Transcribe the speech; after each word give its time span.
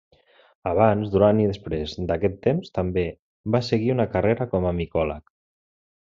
Abans, 0.69 1.09
durant 1.15 1.41
i 1.41 1.45
després 1.49 1.93
d'aquest 2.11 2.39
temps 2.47 2.73
també 2.81 3.03
va 3.57 3.61
seguir 3.71 3.91
una 3.99 4.07
carrera 4.17 4.49
com 4.55 4.65
a 4.71 4.77
micòleg. 4.83 5.29